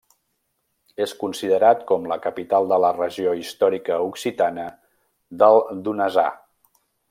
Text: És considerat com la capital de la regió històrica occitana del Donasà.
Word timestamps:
És 1.05 1.11
considerat 1.23 1.83
com 1.91 2.07
la 2.13 2.17
capital 2.23 2.71
de 2.73 2.79
la 2.85 2.91
regió 2.97 3.35
històrica 3.43 4.01
occitana 4.09 4.65
del 5.45 5.63
Donasà. 5.91 6.29